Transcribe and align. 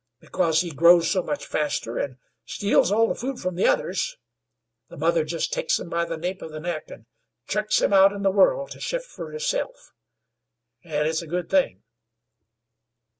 Because 0.19 0.61
he 0.61 0.71
grows 0.71 1.11
so 1.11 1.21
much 1.21 1.45
faster, 1.45 1.99
an' 1.99 2.17
steals 2.43 2.91
all 2.91 3.07
the 3.07 3.13
food 3.13 3.37
from 3.37 3.53
the 3.53 3.67
others, 3.67 4.17
the 4.89 4.97
mother 4.97 5.23
jest 5.23 5.53
takes 5.53 5.77
him 5.77 5.89
by 5.89 6.05
the 6.05 6.17
nape 6.17 6.41
of 6.41 6.51
the 6.51 6.59
neck 6.59 6.85
an' 6.89 7.05
chucks 7.47 7.79
him 7.83 7.93
out 7.93 8.11
in 8.11 8.23
the 8.23 8.31
world 8.31 8.71
to 8.71 8.79
shift 8.79 9.05
fer 9.05 9.29
hisself. 9.29 9.93
An' 10.83 11.05
it's 11.05 11.21
a 11.21 11.27
good 11.27 11.51
thing." 11.51 11.83